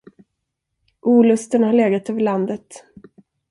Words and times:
Olusten 1.01 1.63
har 1.63 1.73
legat 1.73 2.09
över 2.09 2.19
landet. 2.21 2.83